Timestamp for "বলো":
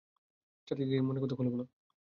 1.53-1.65